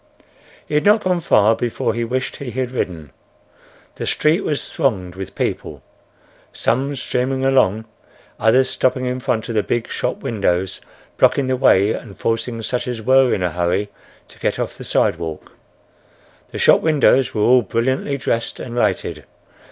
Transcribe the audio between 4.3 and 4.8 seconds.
was